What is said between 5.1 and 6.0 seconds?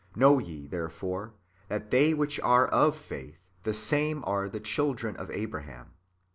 of Abraham.